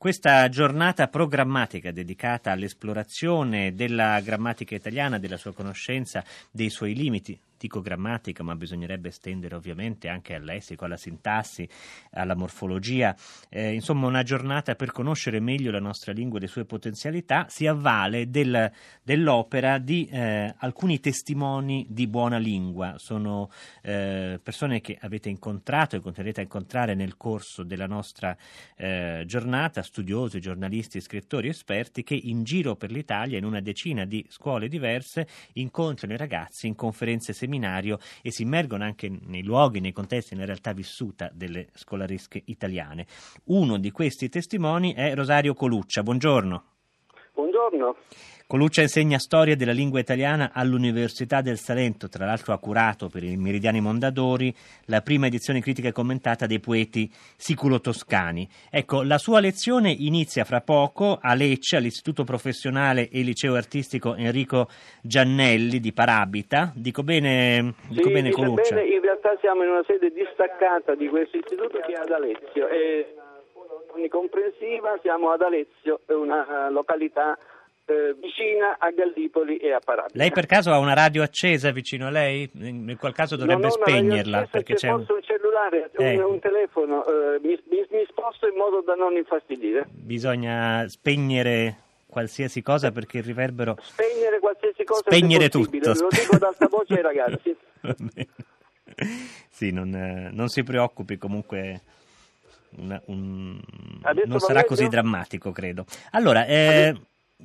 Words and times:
Questa 0.00 0.48
giornata 0.48 1.08
programmatica 1.08 1.92
dedicata 1.92 2.52
all'esplorazione 2.52 3.74
della 3.74 4.18
grammatica 4.20 4.74
italiana, 4.74 5.18
della 5.18 5.36
sua 5.36 5.52
conoscenza, 5.52 6.24
dei 6.50 6.70
suoi 6.70 6.94
limiti, 6.94 7.38
dico 7.60 7.82
grammatica, 7.82 8.42
ma 8.42 8.56
bisognerebbe 8.56 9.08
estendere 9.08 9.54
ovviamente 9.54 10.08
anche 10.08 10.34
al 10.34 10.42
lessico, 10.42 10.86
alla 10.86 10.96
sintassi, 10.96 11.68
alla 12.12 12.34
morfologia, 12.34 13.14
eh, 13.50 13.74
insomma 13.74 14.06
una 14.06 14.22
giornata 14.22 14.74
per 14.74 14.92
conoscere 14.92 15.40
meglio 15.40 15.70
la 15.70 15.78
nostra 15.78 16.12
lingua 16.12 16.38
e 16.38 16.42
le 16.42 16.46
sue 16.46 16.64
potenzialità, 16.64 17.46
si 17.50 17.66
avvale 17.66 18.30
del, 18.30 18.72
dell'opera 19.02 19.76
di 19.76 20.08
eh, 20.10 20.54
alcuni 20.56 21.00
testimoni 21.00 21.86
di 21.90 22.06
buona 22.06 22.38
lingua, 22.38 22.94
sono 22.96 23.50
eh, 23.82 24.40
persone 24.42 24.80
che 24.80 24.96
avete 24.98 25.28
incontrato 25.28 25.96
e 25.96 26.00
continuerete 26.00 26.40
a 26.40 26.44
incontrare 26.44 26.94
nel 26.94 27.18
corso 27.18 27.62
della 27.62 27.86
nostra 27.86 28.34
eh, 28.76 29.24
giornata, 29.26 29.82
studiosi, 29.82 30.40
giornalisti, 30.40 31.00
scrittori, 31.00 31.48
esperti 31.48 32.02
che 32.02 32.14
in 32.14 32.42
giro 32.42 32.74
per 32.76 32.90
l'Italia, 32.90 33.36
in 33.36 33.44
una 33.44 33.60
decina 33.60 34.06
di 34.06 34.24
scuole 34.30 34.68
diverse, 34.68 35.28
incontrano 35.54 36.14
i 36.14 36.16
ragazzi 36.16 36.66
in 36.66 36.74
conferenze 36.74 37.34
seminario 37.50 37.98
e 38.22 38.30
si 38.30 38.42
immergono 38.42 38.84
anche 38.84 39.08
nei 39.08 39.42
luoghi, 39.42 39.80
nei 39.80 39.92
contesti, 39.92 40.34
nella 40.34 40.46
realtà 40.46 40.72
vissuta 40.72 41.30
delle 41.34 41.68
scolaresche 41.74 42.40
italiane. 42.46 43.06
Uno 43.46 43.76
di 43.78 43.90
questi 43.90 44.28
testimoni 44.28 44.94
è 44.94 45.14
Rosario 45.14 45.54
Coluccia. 45.54 46.04
Buongiorno. 46.04 46.69
Buongiorno. 47.60 47.96
Coluccia 48.46 48.80
insegna 48.80 49.18
storia 49.18 49.54
della 49.54 49.72
lingua 49.72 50.00
italiana 50.00 50.50
all'Università 50.52 51.42
del 51.42 51.58
Salento, 51.58 52.08
tra 52.08 52.24
l'altro 52.24 52.54
ha 52.54 52.58
curato 52.58 53.08
per 53.08 53.22
i 53.22 53.36
Meridiani 53.36 53.80
Mondadori 53.80 54.52
la 54.86 55.02
prima 55.02 55.26
edizione 55.26 55.60
critica 55.60 55.88
e 55.88 55.92
commentata 55.92 56.46
dei 56.46 56.58
poeti 56.58 57.08
siculo-toscani. 57.36 58.48
Ecco, 58.70 59.02
la 59.02 59.18
sua 59.18 59.40
lezione 59.40 59.90
inizia 59.90 60.44
fra 60.44 60.62
poco 60.62 61.18
a 61.20 61.34
Lecce, 61.34 61.76
all'Istituto 61.76 62.24
Professionale 62.24 63.08
e 63.10 63.20
Liceo 63.20 63.54
Artistico 63.54 64.14
Enrico 64.14 64.68
Giannelli 65.02 65.78
di 65.78 65.92
Parabita. 65.92 66.72
Dico 66.74 67.02
bene, 67.02 67.74
dico 67.88 68.08
sì, 68.08 68.14
bene 68.14 68.30
Coluccia? 68.30 68.74
Bene, 68.74 68.88
in 68.88 69.00
realtà 69.00 69.36
siamo 69.40 69.62
in 69.62 69.68
una 69.68 69.84
sede 69.86 70.10
distaccata 70.10 70.94
di 70.94 71.08
questo 71.08 71.36
istituto 71.36 71.78
che 71.78 71.92
è 71.92 72.00
ad 72.00 72.10
Alezio. 72.10 72.68
E 72.68 73.14
comprensiva 74.08 74.98
siamo 75.02 75.30
ad 75.30 75.42
Alezio, 75.42 76.00
una 76.08 76.68
località 76.70 77.38
eh, 77.90 78.14
vicina 78.14 78.76
a 78.78 78.90
Gallipoli 78.90 79.56
e 79.56 79.72
a 79.72 79.80
Parabia. 79.80 80.12
Lei 80.14 80.30
per 80.30 80.46
caso 80.46 80.70
ha 80.70 80.78
una 80.78 80.94
radio 80.94 81.22
accesa 81.22 81.72
vicino 81.72 82.06
a 82.06 82.10
lei? 82.10 82.48
In 82.54 82.96
quel 82.98 83.12
caso 83.12 83.34
dovrebbe 83.34 83.62
non 83.62 83.70
spegnerla. 83.70 84.46
Perché 84.50 84.74
c'è 84.74 84.90
un... 84.90 85.04
un 85.08 85.22
cellulare, 85.22 85.90
eh. 85.96 86.16
un, 86.16 86.32
un, 86.32 86.38
telefono, 86.38 87.04
eh, 87.04 87.40
mi, 87.42 87.60
mi, 87.68 87.84
mi 87.90 88.04
sposto 88.08 88.46
in 88.46 88.56
modo 88.56 88.80
da 88.82 88.94
non 88.94 89.16
infastidire. 89.16 89.86
Bisogna 89.90 90.86
spegnere 90.88 91.88
qualsiasi 92.06 92.62
cosa 92.62 92.92
perché 92.92 93.18
il 93.18 93.24
riverbero... 93.24 93.76
Spegnere 93.80 94.38
qualsiasi 94.38 94.84
cosa 94.84 95.02
Spegnere 95.04 95.48
tutto. 95.48 95.76
Lo 95.88 96.08
dico 96.10 96.36
ad 96.36 96.42
alta 96.42 96.68
voce 96.68 96.94
ai 96.94 97.02
ragazzi. 97.02 97.56
sì, 99.50 99.72
non, 99.72 100.30
non, 100.32 100.48
si 100.48 100.62
preoccupi 100.62 101.18
comunque... 101.18 101.80
Una, 102.76 103.02
un... 103.06 103.60
non 104.26 104.38
sarà 104.38 104.62
così 104.62 104.86
drammatico, 104.86 105.50
credo. 105.50 105.86
Allora, 106.12 106.46
eh, 106.46 106.94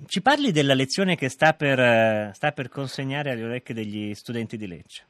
ci 0.08 0.22
parli 0.22 0.52
della 0.52 0.74
lezione 0.74 1.16
che 1.16 1.30
sta 1.30 1.54
per, 1.54 2.34
sta 2.34 2.52
per 2.52 2.70
consegnare 2.70 3.32
alle 3.32 3.44
orecchie 3.44 3.76
degli 3.76 4.14
studenti 4.14 4.58
di 4.58 4.68
Lecce? 4.68 5.06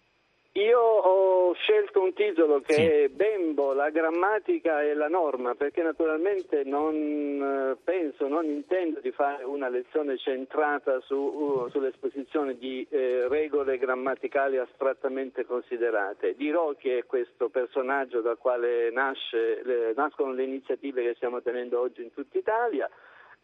Io 0.54 0.80
ho 0.80 1.54
scelto 1.54 2.02
un 2.02 2.14
titolo 2.14 2.62
che 2.62 2.74
sì. 2.74 2.82
è 2.82 3.08
Bembo, 3.10 3.74
la 3.74 3.90
grammatica 3.90 4.82
e 4.82 4.94
la 4.94 5.10
norma, 5.10 5.54
perché 5.54 5.84
naturalmente 5.84 6.64
non 6.64 6.96
eh, 6.96 7.78
penso, 7.84 8.30
non 8.30 8.46
intendo 8.46 9.02
di 9.02 9.12
fare 9.12 9.44
una 9.44 9.68
lezione 9.68 10.18
centrata 10.18 11.02
su, 11.02 11.16
uh, 11.16 11.70
sull'esposizione 11.70 12.58
di 12.58 12.88
eh, 12.90 13.28
regole 13.28 13.78
grammaticali 13.78 14.58
astrattamente 14.58 15.46
considerate. 15.46 16.36
Dirò 16.36 16.74
che 16.78 17.00
è 17.00 17.06
questo 17.06 17.50
personaggio 17.50 18.22
dal 18.22 18.38
quale 18.38 18.92
nasce, 18.92 19.62
le, 19.62 19.94
nascono 19.94 20.32
le 20.32 20.44
iniziative 20.44 21.04
che 21.04 21.16
stiamo 21.16 21.42
tenendo 21.42 21.82
oggi 21.82 22.02
in 22.02 22.14
tutta 22.14 22.38
Italia 22.38 22.90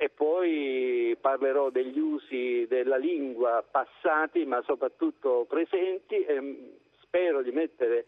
e 0.02 0.10
poi 0.10 1.16
parlerò 1.22 1.70
degli 1.70 2.00
usi 2.00 2.66
della 2.68 2.98
lingua 2.98 3.64
passati 3.70 4.48
ma 4.48 4.60
soprattutto 4.64 5.46
presenti 5.48 6.26
e 6.26 6.80
spero 7.02 7.44
di 7.44 7.52
mettere 7.52 8.08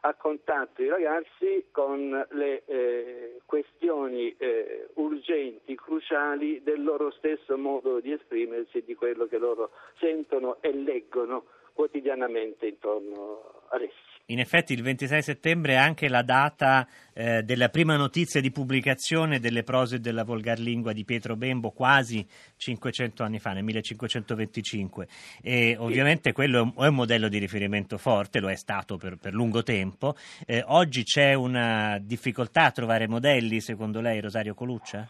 a 0.00 0.14
contatto 0.14 0.82
i 0.82 0.88
ragazzi 0.88 1.66
con 1.70 2.26
le 2.30 2.62
eh, 2.64 3.40
questioni 3.44 4.34
eh, 4.38 4.88
urgenti, 4.94 5.74
cruciali 5.74 6.62
del 6.62 6.82
loro 6.82 7.10
stesso 7.10 7.58
modo 7.58 8.00
di 8.00 8.12
esprimersi 8.12 8.78
e 8.78 8.84
di 8.86 8.94
quello 8.94 9.26
che 9.26 9.36
loro 9.36 9.70
sentono 9.98 10.56
e 10.62 10.72
leggono 10.72 11.44
quotidianamente 11.74 12.66
intorno 12.66 13.66
ad 13.68 13.82
essi. 13.82 14.12
In 14.28 14.38
effetti 14.38 14.72
il 14.72 14.82
26 14.82 15.22
settembre 15.22 15.74
è 15.74 15.76
anche 15.76 16.08
la 16.08 16.22
data 16.22 16.88
eh, 17.12 17.42
della 17.42 17.68
prima 17.68 17.96
notizia 17.96 18.40
di 18.40 18.50
pubblicazione 18.50 19.38
delle 19.38 19.64
prose 19.64 20.00
della 20.00 20.24
volgarlingua 20.24 20.94
di 20.94 21.04
Pietro 21.04 21.36
Bembo 21.36 21.72
quasi 21.72 22.26
500 22.56 23.22
anni 23.22 23.38
fa, 23.38 23.52
nel 23.52 23.64
1525. 23.64 25.06
E 25.42 25.76
ovviamente 25.78 26.32
quello 26.32 26.72
è 26.78 26.86
un 26.86 26.94
modello 26.94 27.28
di 27.28 27.36
riferimento 27.36 27.98
forte, 27.98 28.40
lo 28.40 28.48
è 28.48 28.56
stato 28.56 28.96
per, 28.96 29.18
per 29.18 29.34
lungo 29.34 29.62
tempo. 29.62 30.14
Eh, 30.46 30.64
oggi 30.68 31.02
c'è 31.02 31.34
una 31.34 31.98
difficoltà 32.00 32.64
a 32.64 32.70
trovare 32.70 33.06
modelli, 33.06 33.60
secondo 33.60 34.00
lei, 34.00 34.22
Rosario 34.22 34.54
Coluccia? 34.54 35.06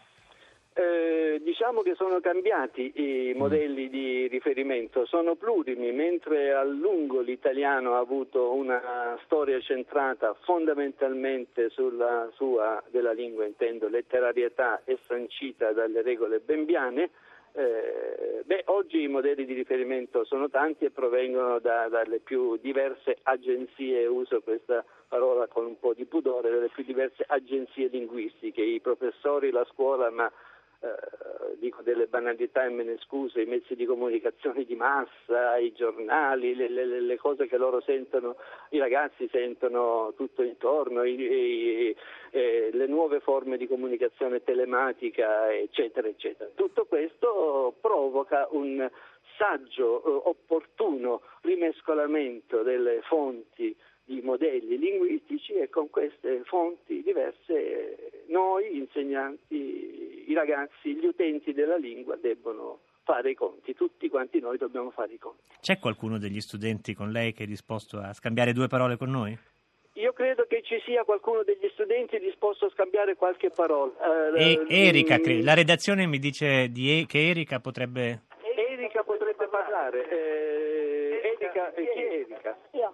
Diciamo 1.41 1.81
che 1.81 1.95
sono 1.95 2.19
cambiati 2.19 2.91
i 2.95 3.33
mm. 3.33 3.37
modelli 3.37 3.89
di 3.89 4.27
riferimento, 4.27 5.05
sono 5.05 5.35
plurimi, 5.35 5.91
mentre 5.91 6.53
a 6.53 6.63
lungo 6.63 7.21
l'italiano 7.21 7.95
ha 7.95 7.99
avuto 7.99 8.53
una 8.53 9.17
storia 9.23 9.59
centrata 9.59 10.35
fondamentalmente 10.43 11.69
sulla 11.69 12.29
sua, 12.33 12.83
della 12.89 13.11
lingua 13.13 13.45
intendo, 13.45 13.87
letterarietà 13.87 14.81
e 14.85 14.97
sancita 15.05 15.71
dalle 15.71 16.01
regole 16.01 16.39
bembiane, 16.39 17.09
eh, 17.57 18.41
beh, 18.43 18.63
oggi 18.65 19.01
i 19.01 19.07
modelli 19.07 19.45
di 19.45 19.53
riferimento 19.53 20.25
sono 20.25 20.49
tanti 20.49 20.83
e 20.83 20.91
provengono 20.91 21.59
da, 21.59 21.87
dalle 21.87 22.19
più 22.19 22.57
diverse 22.57 23.17
agenzie, 23.23 24.05
uso 24.07 24.41
questa 24.41 24.83
parola 25.07 25.47
con 25.47 25.65
un 25.65 25.79
po' 25.79 25.93
di 25.93 26.03
pudore, 26.03 26.49
dalle 26.49 26.67
più 26.67 26.83
diverse 26.83 27.23
agenzie 27.25 27.87
linguistiche, 27.87 28.61
i 28.61 28.81
professori, 28.81 29.51
la 29.51 29.65
scuola, 29.71 30.09
ma 30.09 30.29
eh, 30.85 31.55
dico 31.57 31.81
delle 31.81 32.07
banalità 32.07 32.63
e 32.65 32.69
me 32.69 32.83
ne 32.83 32.97
scuso, 32.99 33.39
i 33.39 33.45
mezzi 33.45 33.75
di 33.75 33.85
comunicazione 33.85 34.63
di 34.63 34.75
massa, 34.75 35.57
i 35.57 35.73
giornali, 35.73 36.55
le, 36.55 36.69
le, 36.69 37.01
le 37.01 37.17
cose 37.17 37.47
che 37.47 37.57
loro 37.57 37.81
sentono, 37.81 38.35
i 38.69 38.77
ragazzi 38.77 39.27
sentono 39.31 40.13
tutto 40.15 40.43
intorno, 40.43 41.03
i, 41.03 41.19
i, 41.19 41.95
eh, 42.31 42.69
le 42.71 42.87
nuove 42.87 43.19
forme 43.19 43.57
di 43.57 43.67
comunicazione 43.67 44.43
telematica, 44.43 45.51
eccetera, 45.51 46.07
eccetera. 46.07 46.49
Tutto 46.53 46.85
questo 46.85 47.73
provoca 47.81 48.47
un 48.51 48.89
saggio, 49.37 50.03
eh, 50.03 50.21
opportuno 50.29 51.21
rimescolamento 51.41 52.63
delle 52.63 53.01
fonti 53.03 53.75
di 54.03 54.21
modelli 54.21 54.77
linguistici 54.77 55.53
e 55.53 55.69
con 55.69 55.89
queste 55.89 56.43
fonti 56.45 57.01
diverse 57.01 58.23
noi 58.27 58.77
insegnanti, 58.77 60.25
i 60.29 60.33
ragazzi, 60.33 60.95
gli 60.95 61.05
utenti 61.05 61.53
della 61.53 61.77
lingua 61.77 62.15
debbono 62.15 62.81
fare 63.03 63.31
i 63.31 63.35
conti, 63.35 63.73
tutti 63.73 64.09
quanti 64.09 64.39
noi 64.39 64.57
dobbiamo 64.57 64.89
fare 64.91 65.13
i 65.13 65.17
conti. 65.17 65.43
C'è 65.61 65.79
qualcuno 65.79 66.17
degli 66.17 66.39
studenti 66.39 66.93
con 66.93 67.11
lei 67.11 67.33
che 67.33 67.43
è 67.43 67.47
disposto 67.47 67.99
a 67.99 68.13
scambiare 68.13 68.53
due 68.53 68.67
parole 68.67 68.97
con 68.97 69.09
noi? 69.09 69.37
Io 69.97 70.11
credo 70.11 70.45
che 70.45 70.61
ci 70.61 70.75
sia 70.85 71.03
qualcuno 71.03 71.43
degli 71.43 71.69
studenti 71.71 72.19
disposto 72.19 72.65
a 72.65 72.69
scambiare 72.71 73.15
qualche 73.15 73.49
parola. 73.49 73.93
Uh, 73.97 74.35
e 74.35 74.65
Erika, 74.67 75.17
mm, 75.17 75.41
la 75.41 75.53
redazione 75.53 76.05
mi 76.05 76.19
dice 76.19 76.69
che 76.73 77.29
Erika 77.29 77.59
potrebbe... 77.59 78.23
Parlare. 79.85 80.09
Eh, 80.09 81.37
Erika, 81.39 81.71
chi 81.71 81.81
è 81.81 82.13
Erika? 82.13 82.57
Io. 82.71 82.93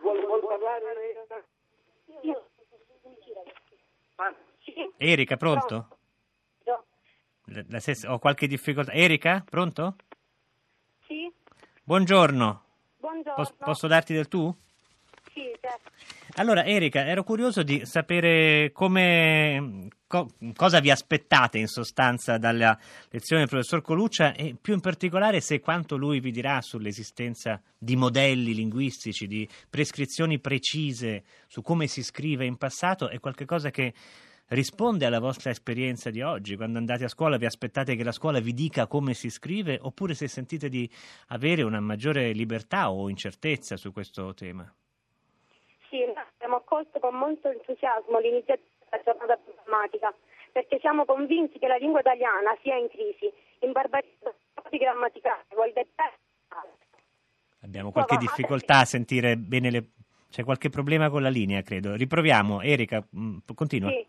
Vuol, 0.00 0.20
vuol 0.26 0.46
parlare? 0.46 1.26
Io. 2.22 2.50
Erika, 4.98 5.36
pronto? 5.36 5.98
No. 6.64 6.84
La, 7.46 7.64
la 7.68 7.80
stessa, 7.80 8.12
ho 8.12 8.18
qualche 8.18 8.46
difficoltà. 8.46 8.92
Erika, 8.92 9.42
pronto? 9.48 9.96
Sì. 11.06 11.32
Buongiorno. 11.82 12.64
Buongiorno. 12.98 13.34
Pos- 13.34 13.54
posso 13.54 13.86
darti 13.86 14.12
del 14.12 14.28
tu? 14.28 14.54
Sì, 15.32 15.56
certo. 15.58 15.90
Allora, 16.36 16.64
Erika, 16.64 17.06
ero 17.06 17.24
curioso 17.24 17.62
di 17.62 17.86
sapere 17.86 18.70
come, 18.72 19.88
co- 20.10 20.30
cosa 20.56 20.80
vi 20.80 20.90
aspettate 20.90 21.58
in 21.58 21.68
sostanza 21.68 22.36
dalla 22.36 22.76
lezione 23.10 23.42
del 23.42 23.50
professor 23.50 23.80
Coluccia 23.80 24.34
e 24.34 24.56
più 24.60 24.74
in 24.74 24.80
particolare 24.80 25.40
se 25.40 25.60
quanto 25.60 25.96
lui 25.96 26.18
vi 26.18 26.32
dirà 26.32 26.60
sull'esistenza 26.60 27.62
di 27.78 27.94
modelli 27.94 28.52
linguistici, 28.52 29.28
di 29.28 29.48
prescrizioni 29.70 30.40
precise 30.40 31.22
su 31.46 31.62
come 31.62 31.86
si 31.86 32.02
scrive 32.02 32.44
in 32.44 32.56
passato 32.56 33.08
è 33.08 33.20
qualcosa 33.20 33.70
che 33.70 33.94
risponde 34.48 35.06
alla 35.06 35.20
vostra 35.20 35.50
esperienza 35.50 36.10
di 36.10 36.22
oggi? 36.22 36.56
Quando 36.56 36.78
andate 36.78 37.04
a 37.04 37.08
scuola 37.08 37.36
vi 37.36 37.46
aspettate 37.46 37.94
che 37.94 38.02
la 38.02 38.10
scuola 38.10 38.40
vi 38.40 38.52
dica 38.52 38.88
come 38.88 39.14
si 39.14 39.30
scrive 39.30 39.78
oppure 39.80 40.14
se 40.14 40.26
sentite 40.26 40.68
di 40.68 40.90
avere 41.28 41.62
una 41.62 41.78
maggiore 41.78 42.32
libertà 42.32 42.90
o 42.90 43.08
incertezza 43.08 43.76
su 43.76 43.92
questo 43.92 44.34
tema? 44.34 44.68
Sì, 45.88 46.02
abbiamo 46.02 46.56
accolto 46.56 46.98
con 46.98 47.14
molto 47.14 47.48
entusiasmo 47.48 48.18
l'iniziativa 48.18 48.78
della 48.90 49.02
giornata 49.02 49.36
programmatica 49.36 50.14
perché 50.52 50.78
siamo 50.80 51.04
convinti 51.04 51.58
che 51.58 51.68
la 51.68 51.76
lingua 51.76 52.00
italiana 52.00 52.56
sia 52.60 52.76
in 52.76 52.88
crisi, 52.88 53.32
in 53.60 53.72
barbarizzazione 53.72 54.78
grammaticale, 54.78 55.44
volgarità 55.54 56.12
Abbiamo 57.62 57.92
qualche 57.92 58.16
difficoltà 58.16 58.78
a 58.78 58.84
sentire 58.84 59.36
bene 59.36 59.70
le... 59.70 59.84
C'è 60.30 60.44
qualche 60.44 60.70
problema 60.70 61.10
con 61.10 61.22
la 61.22 61.28
linea, 61.28 61.60
credo. 61.62 61.94
Riproviamo. 61.94 62.62
Erika, 62.62 63.04
mh, 63.08 63.38
continua. 63.54 63.90
Sì. 63.90 64.06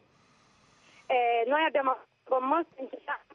Eh, 1.07 1.43
noi 1.47 1.65
abbiamo 1.65 1.97
con 2.23 2.43
molto 2.43 2.69
entusiasmo. 2.77 3.31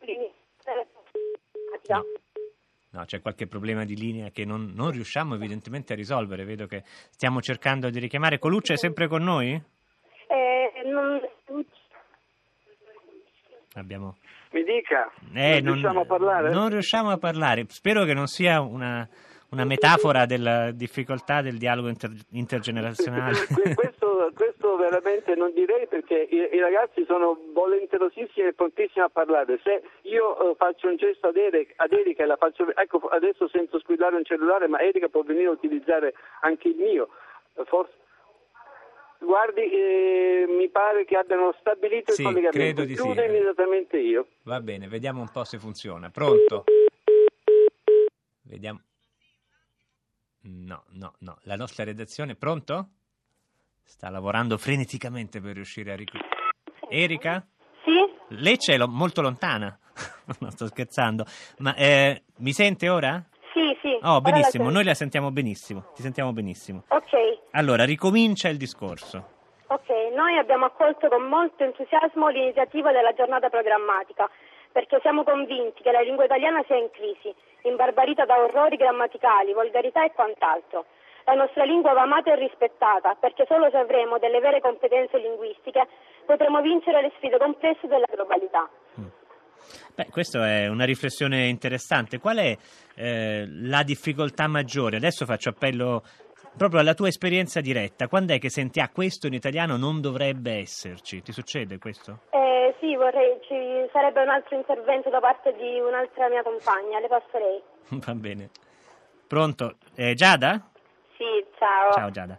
No, 2.90 3.04
c'è 3.04 3.20
qualche 3.20 3.46
problema 3.46 3.84
di 3.84 3.94
linea 3.94 4.30
che 4.30 4.46
non, 4.46 4.72
non, 4.74 4.90
riusciamo 4.90 5.34
evidentemente 5.34 5.92
a 5.92 5.96
risolvere. 5.96 6.44
Vedo 6.44 6.66
che 6.66 6.82
stiamo 6.84 7.42
cercando 7.42 7.90
di 7.90 7.98
richiamare. 7.98 8.38
Coluccia 8.38 8.72
è 8.72 8.78
sempre 8.78 9.06
con 9.06 9.22
noi? 9.22 9.62
Eh, 10.96 11.30
non... 11.48 11.64
Abbiamo... 13.74 14.16
Mi 14.52 14.62
dica, 14.64 15.10
eh, 15.34 15.60
non, 15.60 15.64
non 15.64 15.72
riusciamo 15.74 16.00
a 16.00 16.04
parlare? 16.06 16.50
Non 16.50 16.68
riusciamo 16.70 17.10
a 17.10 17.18
parlare. 17.18 17.66
Spero 17.68 18.04
che 18.04 18.14
non 18.14 18.26
sia 18.26 18.60
una, 18.62 19.06
una 19.50 19.64
metafora 19.64 20.24
della 20.24 20.70
difficoltà 20.70 21.42
del 21.42 21.58
dialogo 21.58 21.88
inter, 21.88 22.10
intergenerazionale. 22.30 23.36
questo, 23.74 24.32
questo, 24.34 24.76
veramente 24.76 25.34
non 25.34 25.52
direi 25.52 25.86
perché 25.88 26.26
i, 26.30 26.56
i, 26.56 26.60
ragazzi 26.60 27.04
sono 27.04 27.38
volenterosissimi 27.52 28.46
e 28.46 28.54
prontissimi 28.54 29.04
a 29.04 29.10
parlare. 29.10 29.60
Se 29.62 29.82
io 30.02 30.36
uh, 30.42 30.54
faccio 30.54 30.88
un 30.88 30.96
gesto 30.96 31.28
ad 31.28 31.36
Erika, 31.36 31.74
ad 31.84 31.92
Erika 31.92 32.22
e 32.22 32.26
la 32.26 32.36
faccio, 32.36 32.74
ecco 32.74 32.98
adesso 33.08 33.48
sento 33.48 33.78
squillare 33.78 34.16
un 34.16 34.24
cellulare, 34.24 34.68
ma 34.68 34.80
Erika 34.80 35.08
può 35.08 35.22
venire 35.22 35.48
a 35.48 35.50
utilizzare 35.50 36.14
anche 36.40 36.68
il 36.68 36.76
mio. 36.76 37.08
Forse, 37.64 37.92
Guardi, 39.18 39.62
eh, 39.62 40.25
pare 40.76 41.06
che 41.06 41.16
abbiano 41.16 41.54
stabilito 41.58 42.12
sì, 42.12 42.20
il 42.20 42.26
collegamento. 42.26 42.58
Credo 42.58 42.84
di 42.84 42.94
Chiudo 42.94 43.20
sì. 43.22 43.26
immediatamente 43.26 43.96
io. 43.98 44.26
Va 44.42 44.60
bene, 44.60 44.88
vediamo 44.88 45.22
un 45.22 45.30
po' 45.30 45.44
se 45.44 45.58
funziona. 45.58 46.10
Pronto? 46.10 46.64
Vediamo. 48.42 48.82
No, 50.42 50.84
no, 50.90 51.14
no. 51.20 51.38
La 51.44 51.56
nostra 51.56 51.82
redazione, 51.84 52.34
pronto? 52.34 52.88
Sta 53.82 54.10
lavorando 54.10 54.58
freneticamente 54.58 55.40
per 55.40 55.54
riuscire 55.54 55.92
a 55.92 55.96
richiudere. 55.96 56.28
Erika? 56.90 57.44
Sì? 57.82 58.36
Lecce 58.36 58.74
è 58.74 58.76
lo- 58.76 58.86
molto 58.88 59.22
lontana. 59.22 59.78
non 60.40 60.50
sto 60.50 60.66
scherzando. 60.66 61.24
Ma 61.58 61.74
eh, 61.74 62.24
mi 62.38 62.52
sente 62.52 62.90
ora? 62.90 63.24
Sì, 63.54 63.76
sì. 63.80 63.98
Oh, 64.02 64.20
benissimo, 64.20 64.68
noi 64.68 64.84
la 64.84 64.94
sentiamo 64.94 65.30
benissimo. 65.30 65.90
Ti 65.94 66.02
sentiamo 66.02 66.34
benissimo. 66.34 66.84
Ok, 66.88 67.48
Allora, 67.52 67.84
ricomincia 67.84 68.50
il 68.50 68.58
discorso. 68.58 69.35
Noi 70.16 70.38
abbiamo 70.38 70.64
accolto 70.64 71.08
con 71.08 71.28
molto 71.28 71.62
entusiasmo 71.62 72.28
l'iniziativa 72.28 72.90
della 72.90 73.12
giornata 73.12 73.50
programmatica 73.50 74.26
perché 74.72 74.98
siamo 75.02 75.24
convinti 75.24 75.82
che 75.82 75.92
la 75.92 76.00
lingua 76.00 76.24
italiana 76.24 76.64
sia 76.66 76.76
in 76.76 76.88
crisi, 76.90 77.34
imbarbarita 77.68 78.24
da 78.24 78.38
orrori 78.40 78.76
grammaticali, 78.76 79.52
volgarità 79.52 80.06
e 80.06 80.12
quant'altro. 80.12 80.86
La 81.26 81.34
nostra 81.34 81.64
lingua 81.64 81.92
va 81.92 82.02
amata 82.02 82.32
e 82.32 82.36
rispettata 82.36 83.14
perché 83.20 83.44
solo 83.46 83.68
se 83.68 83.76
avremo 83.76 84.16
delle 84.16 84.40
vere 84.40 84.62
competenze 84.62 85.18
linguistiche 85.18 85.86
potremo 86.24 86.62
vincere 86.62 87.02
le 87.02 87.12
sfide 87.16 87.36
complesse 87.36 87.86
della 87.86 88.08
globalità. 88.10 88.70
Beh, 89.94 90.06
questa 90.10 90.48
è 90.48 90.66
una 90.68 90.84
riflessione 90.86 91.48
interessante. 91.48 92.18
Qual 92.18 92.38
è 92.38 92.56
eh, 92.94 93.44
la 93.48 93.82
difficoltà 93.82 94.46
maggiore? 94.46 94.96
Adesso 94.96 95.26
faccio 95.26 95.50
appello 95.50 96.02
proprio 96.56 96.80
alla 96.80 96.94
tua 96.94 97.08
esperienza 97.08 97.60
diretta. 97.60 98.08
Quando 98.08 98.32
è 98.32 98.38
che 98.38 98.48
senti, 98.48 98.80
ah, 98.80 98.88
questo 98.88 99.26
in 99.26 99.34
italiano 99.34 99.76
non 99.76 100.00
dovrebbe 100.00 100.52
esserci? 100.52 101.22
Ti 101.22 101.32
succede 101.32 101.78
questo? 101.78 102.20
Eh, 102.30 102.74
sì, 102.80 102.96
vorrei, 102.96 103.38
ci 103.42 103.88
sarebbe 103.92 104.22
un 104.22 104.30
altro 104.30 104.56
intervento 104.56 105.10
da 105.10 105.20
parte 105.20 105.54
di 105.54 105.78
un'altra 105.80 106.28
mia 106.28 106.42
compagna, 106.42 106.98
le 106.98 107.08
passerei. 107.08 107.62
Va 108.04 108.14
bene. 108.14 108.50
Pronto? 109.26 109.76
Eh, 109.94 110.14
Giada? 110.14 110.60
Sì, 111.16 111.44
ciao. 111.58 111.92
Ciao 111.92 112.10
Giada. 112.10 112.38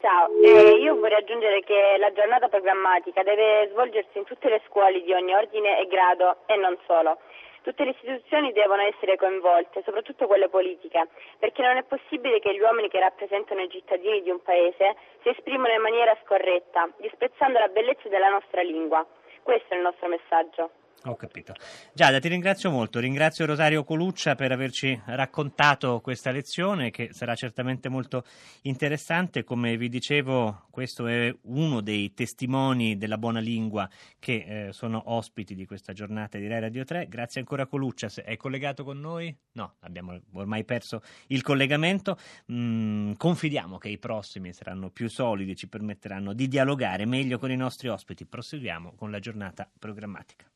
Ciao. 0.00 0.28
Eh, 0.44 0.78
io 0.78 0.94
vorrei 0.94 1.18
aggiungere 1.18 1.60
che 1.64 1.96
la 1.98 2.12
giornata 2.12 2.48
programmatica 2.48 3.22
deve 3.24 3.68
svolgersi 3.72 4.18
in 4.18 4.24
tutte 4.24 4.48
le 4.48 4.62
scuole 4.68 5.02
di 5.02 5.12
ogni 5.12 5.34
ordine 5.34 5.80
e 5.80 5.86
grado 5.86 6.46
e 6.46 6.54
non 6.56 6.76
solo. 6.86 7.18
Tutte 7.68 7.84
le 7.84 7.90
istituzioni 7.90 8.50
devono 8.52 8.80
essere 8.80 9.16
coinvolte, 9.16 9.82
soprattutto 9.84 10.26
quelle 10.26 10.48
politiche, 10.48 11.06
perché 11.38 11.60
non 11.60 11.76
è 11.76 11.82
possibile 11.82 12.40
che 12.40 12.54
gli 12.54 12.60
uomini 12.60 12.88
che 12.88 12.98
rappresentano 12.98 13.60
i 13.60 13.68
cittadini 13.68 14.22
di 14.22 14.30
un 14.30 14.40
paese 14.40 14.96
si 15.20 15.28
esprimano 15.28 15.74
in 15.74 15.82
maniera 15.82 16.16
scorretta, 16.24 16.88
disprezzando 16.96 17.58
la 17.58 17.68
bellezza 17.68 18.08
della 18.08 18.30
nostra 18.30 18.62
lingua. 18.62 19.06
Questo 19.42 19.74
è 19.74 19.76
il 19.76 19.82
nostro 19.82 20.08
messaggio. 20.08 20.70
Ho 21.04 21.14
capito. 21.14 21.54
Giada, 21.94 22.18
ti 22.18 22.26
ringrazio 22.26 22.72
molto. 22.72 22.98
Ringrazio 22.98 23.46
Rosario 23.46 23.84
Coluccia 23.84 24.34
per 24.34 24.50
averci 24.50 25.00
raccontato 25.06 26.00
questa 26.00 26.32
lezione 26.32 26.90
che 26.90 27.10
sarà 27.12 27.36
certamente 27.36 27.88
molto 27.88 28.24
interessante. 28.62 29.44
Come 29.44 29.76
vi 29.76 29.88
dicevo, 29.88 30.66
questo 30.70 31.06
è 31.06 31.32
uno 31.42 31.82
dei 31.82 32.14
testimoni 32.14 32.98
della 32.98 33.16
buona 33.16 33.38
lingua 33.38 33.88
che 34.18 34.66
eh, 34.66 34.72
sono 34.72 35.00
ospiti 35.06 35.54
di 35.54 35.66
questa 35.66 35.92
giornata 35.92 36.36
di 36.36 36.48
Rai 36.48 36.60
Radio 36.60 36.84
3. 36.84 37.06
Grazie 37.06 37.40
ancora 37.40 37.66
Coluccia. 37.66 38.08
È 38.08 38.36
collegato 38.36 38.82
con 38.82 38.98
noi? 38.98 39.34
No, 39.52 39.76
abbiamo 39.80 40.18
ormai 40.32 40.64
perso 40.64 41.02
il 41.28 41.42
collegamento. 41.42 42.18
Mm, 42.52 43.12
confidiamo 43.12 43.78
che 43.78 43.88
i 43.88 43.98
prossimi 43.98 44.52
saranno 44.52 44.90
più 44.90 45.08
solidi 45.08 45.52
e 45.52 45.54
ci 45.54 45.68
permetteranno 45.68 46.32
di 46.32 46.48
dialogare 46.48 47.06
meglio 47.06 47.38
con 47.38 47.52
i 47.52 47.56
nostri 47.56 47.86
ospiti. 47.86 48.26
Proseguiamo 48.26 48.94
con 48.96 49.12
la 49.12 49.20
giornata 49.20 49.70
programmatica. 49.78 50.50